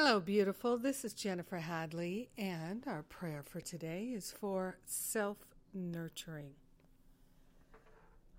Hello, 0.00 0.20
beautiful. 0.20 0.78
This 0.78 1.04
is 1.04 1.12
Jennifer 1.12 1.56
Hadley, 1.56 2.28
and 2.38 2.84
our 2.86 3.02
prayer 3.02 3.42
for 3.42 3.60
today 3.60 4.12
is 4.14 4.30
for 4.30 4.78
self 4.86 5.38
nurturing. 5.74 6.52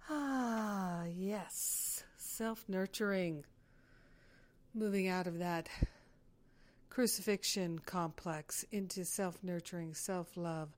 Ah, 0.10 1.04
yes, 1.14 2.06
self 2.16 2.64
nurturing. 2.70 3.44
Moving 4.74 5.10
out 5.10 5.28
of 5.28 5.40
that 5.40 5.68
crucifixion 6.90 7.80
complex 7.80 8.64
into 8.72 9.04
self 9.04 9.44
nurturing, 9.44 9.94
self 9.94 10.38
love, 10.38 10.70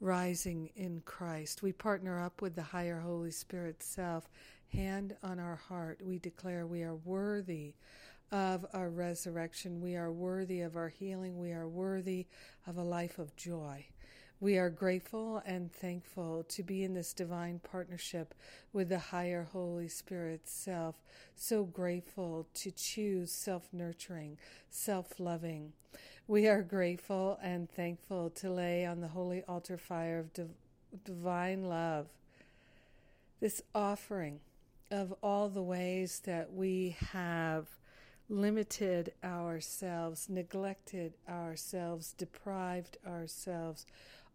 rising 0.00 0.70
in 0.74 1.00
Christ. 1.04 1.62
We 1.62 1.70
partner 1.70 2.20
up 2.20 2.42
with 2.42 2.56
the 2.56 2.62
higher 2.62 2.98
Holy 2.98 3.30
Spirit 3.30 3.84
self. 3.84 4.28
Hand 4.72 5.16
on 5.22 5.38
our 5.38 5.60
heart, 5.68 6.00
we 6.02 6.18
declare 6.18 6.66
we 6.66 6.82
are 6.82 6.96
worthy 6.96 7.74
of 8.30 8.66
our 8.72 8.90
resurrection. 8.90 9.80
We 9.80 9.96
are 9.96 10.12
worthy 10.12 10.60
of 10.60 10.76
our 10.76 10.88
healing. 10.88 11.38
We 11.38 11.52
are 11.52 11.68
worthy 11.68 12.26
of 12.66 12.76
a 12.76 12.82
life 12.82 13.18
of 13.18 13.36
joy. 13.36 13.86
We 14.40 14.56
are 14.56 14.70
grateful 14.70 15.42
and 15.44 15.72
thankful 15.72 16.44
to 16.44 16.62
be 16.62 16.84
in 16.84 16.94
this 16.94 17.12
divine 17.12 17.60
partnership 17.60 18.34
with 18.72 18.88
the 18.88 18.98
higher 18.98 19.48
Holy 19.52 19.88
Spirit 19.88 20.42
self. 20.44 21.02
So 21.34 21.64
grateful 21.64 22.46
to 22.54 22.70
choose 22.70 23.32
self 23.32 23.68
nurturing, 23.72 24.38
self 24.70 25.18
loving. 25.18 25.72
We 26.28 26.46
are 26.46 26.62
grateful 26.62 27.38
and 27.42 27.68
thankful 27.68 28.30
to 28.30 28.50
lay 28.50 28.86
on 28.86 29.00
the 29.00 29.08
holy 29.08 29.42
altar 29.48 29.78
fire 29.78 30.20
of 30.20 30.32
div- 30.32 30.54
divine 31.04 31.64
love 31.64 32.08
this 33.40 33.62
offering 33.74 34.40
of 34.90 35.14
all 35.22 35.48
the 35.48 35.62
ways 35.62 36.22
that 36.24 36.52
we 36.52 36.96
have 37.12 37.66
limited 38.28 39.12
ourselves, 39.24 40.28
neglected 40.28 41.14
ourselves, 41.28 42.12
deprived 42.12 42.98
ourselves, 43.06 43.86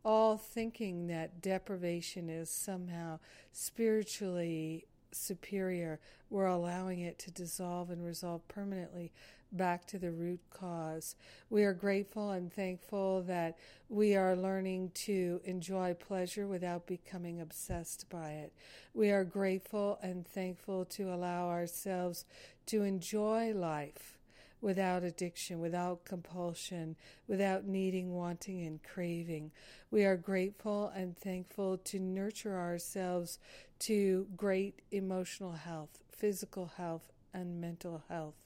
all 0.04 0.38
thinking 0.38 1.08
that 1.08 1.42
deprivation 1.42 2.30
is 2.30 2.50
somehow 2.50 3.20
spiritually 3.52 4.86
superior. 5.16 6.00
We're 6.30 6.46
allowing 6.46 7.00
it 7.00 7.20
to 7.20 7.32
dissolve 7.32 7.90
and 7.90 8.04
resolve 8.04 8.48
permanently 8.48 9.12
back 9.52 9.86
to 9.86 10.00
the 10.00 10.12
root 10.12 10.40
cause. 10.50 11.16
We 11.50 11.64
are 11.64 11.74
grateful 11.74 12.32
and 12.32 12.52
thankful 12.52 13.22
that 13.24 13.58
we 13.88 14.16
are 14.16 14.36
learning 14.36 14.92
to 14.96 15.42
enjoy 15.46 15.94
pleasure 15.94 16.48
without 16.48 16.88
becoming 16.88 17.40
obsessed 17.40 18.10
by 18.10 18.32
it. 18.32 18.54
We 18.94 19.12
are 19.12 19.24
grateful 19.24 20.00
and 20.02 20.28
thankful 20.28 20.86
to 20.86 21.14
allow 21.14 21.50
ourselves 21.50 22.26
to 22.68 22.84
enjoy 22.84 23.54
life 23.54 24.18
without 24.64 25.04
addiction, 25.04 25.60
without 25.60 26.06
compulsion, 26.06 26.96
without 27.28 27.66
needing, 27.66 28.14
wanting, 28.14 28.66
and 28.66 28.82
craving. 28.82 29.52
We 29.92 30.06
are 30.06 30.16
grateful 30.16 30.92
and 30.96 31.18
thankful 31.18 31.78
to 31.80 32.00
nurture 32.00 32.58
ourselves 32.58 33.40
to 33.80 34.26
great 34.38 34.82
emotional 34.90 35.52
health, 35.52 36.00
physical 36.10 36.72
health, 36.78 37.12
and 37.34 37.60
mental 37.60 38.04
health. 38.08 38.43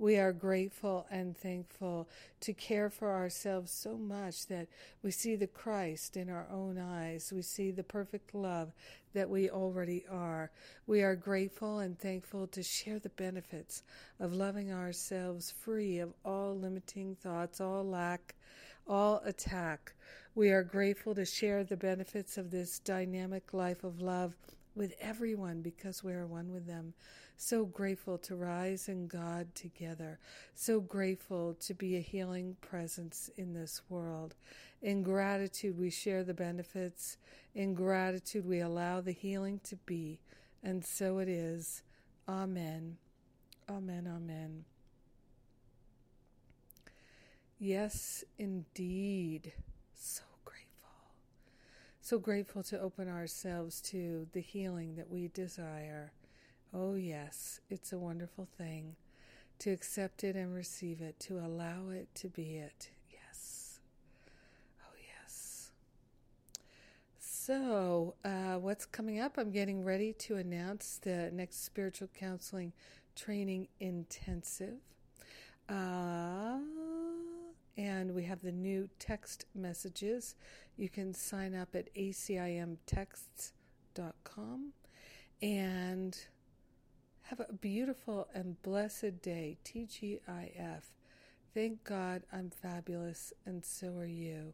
We 0.00 0.16
are 0.16 0.32
grateful 0.32 1.06
and 1.10 1.36
thankful 1.36 2.08
to 2.40 2.54
care 2.54 2.88
for 2.88 3.12
ourselves 3.12 3.70
so 3.70 3.98
much 3.98 4.46
that 4.46 4.68
we 5.02 5.10
see 5.10 5.36
the 5.36 5.46
Christ 5.46 6.16
in 6.16 6.30
our 6.30 6.46
own 6.50 6.78
eyes. 6.78 7.30
We 7.30 7.42
see 7.42 7.70
the 7.70 7.82
perfect 7.82 8.34
love 8.34 8.72
that 9.12 9.28
we 9.28 9.50
already 9.50 10.06
are. 10.10 10.52
We 10.86 11.02
are 11.02 11.14
grateful 11.14 11.80
and 11.80 11.98
thankful 11.98 12.46
to 12.46 12.62
share 12.62 12.98
the 12.98 13.10
benefits 13.10 13.82
of 14.18 14.32
loving 14.32 14.72
ourselves 14.72 15.50
free 15.50 15.98
of 15.98 16.14
all 16.24 16.56
limiting 16.56 17.14
thoughts, 17.16 17.60
all 17.60 17.84
lack, 17.84 18.36
all 18.86 19.20
attack. 19.26 19.92
We 20.34 20.48
are 20.48 20.62
grateful 20.62 21.14
to 21.14 21.26
share 21.26 21.62
the 21.62 21.76
benefits 21.76 22.38
of 22.38 22.50
this 22.50 22.78
dynamic 22.78 23.52
life 23.52 23.84
of 23.84 24.00
love 24.00 24.32
with 24.74 24.94
everyone 25.00 25.62
because 25.62 26.04
we 26.04 26.12
are 26.12 26.26
one 26.26 26.52
with 26.52 26.66
them. 26.66 26.94
So 27.36 27.64
grateful 27.64 28.18
to 28.18 28.36
rise 28.36 28.88
in 28.88 29.06
God 29.06 29.54
together. 29.54 30.18
So 30.54 30.80
grateful 30.80 31.54
to 31.60 31.74
be 31.74 31.96
a 31.96 32.00
healing 32.00 32.56
presence 32.60 33.30
in 33.36 33.54
this 33.54 33.82
world. 33.88 34.34
In 34.82 35.02
gratitude, 35.02 35.78
we 35.78 35.90
share 35.90 36.22
the 36.22 36.34
benefits. 36.34 37.16
In 37.54 37.74
gratitude, 37.74 38.46
we 38.46 38.60
allow 38.60 39.00
the 39.00 39.12
healing 39.12 39.60
to 39.64 39.76
be. 39.76 40.20
And 40.62 40.84
so 40.84 41.18
it 41.18 41.28
is. 41.28 41.82
Amen. 42.28 42.98
Amen. 43.68 44.06
Amen. 44.06 44.64
Yes, 47.58 48.24
indeed. 48.38 49.52
So 49.94 50.22
so 52.10 52.18
grateful 52.18 52.64
to 52.64 52.80
open 52.80 53.08
ourselves 53.08 53.80
to 53.80 54.26
the 54.32 54.40
healing 54.40 54.96
that 54.96 55.08
we 55.08 55.28
desire. 55.28 56.10
Oh, 56.74 56.96
yes, 56.96 57.60
it's 57.70 57.92
a 57.92 58.00
wonderful 58.00 58.48
thing 58.58 58.96
to 59.60 59.70
accept 59.70 60.24
it 60.24 60.34
and 60.34 60.52
receive 60.52 61.00
it, 61.00 61.20
to 61.20 61.38
allow 61.38 61.90
it 61.90 62.08
to 62.16 62.28
be 62.28 62.56
it. 62.56 62.90
Yes. 63.12 63.78
Oh, 64.82 64.96
yes. 65.16 65.70
So, 67.20 68.16
uh, 68.24 68.54
what's 68.54 68.86
coming 68.86 69.20
up? 69.20 69.38
I'm 69.38 69.52
getting 69.52 69.84
ready 69.84 70.12
to 70.14 70.34
announce 70.34 70.98
the 71.00 71.30
next 71.32 71.64
spiritual 71.64 72.08
counseling 72.18 72.72
training 73.14 73.68
intensive. 73.78 74.80
Uh, 75.68 76.58
and 77.80 78.14
we 78.14 78.22
have 78.24 78.42
the 78.42 78.52
new 78.52 78.90
text 78.98 79.46
messages. 79.54 80.34
You 80.76 80.90
can 80.90 81.14
sign 81.14 81.54
up 81.54 81.74
at 81.74 81.88
acimtexts.com 81.94 84.72
and 85.40 86.18
have 87.22 87.40
a 87.40 87.54
beautiful 87.54 88.28
and 88.34 88.62
blessed 88.62 89.22
day. 89.22 89.56
TGIF. 89.64 90.82
Thank 91.54 91.84
God 91.84 92.24
I'm 92.30 92.50
fabulous 92.50 93.32
and 93.46 93.64
so 93.64 93.96
are 93.96 94.04
you. 94.04 94.52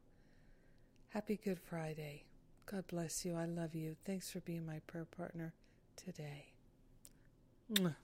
Happy 1.08 1.40
Good 1.42 1.58
Friday. 1.58 2.26
God 2.64 2.86
bless 2.86 3.24
you. 3.24 3.34
I 3.34 3.46
love 3.46 3.74
you. 3.74 3.96
Thanks 4.04 4.30
for 4.30 4.38
being 4.40 4.64
my 4.64 4.78
prayer 4.86 5.04
partner 5.04 5.52
today. 5.96 6.52
Mwah. 7.72 7.96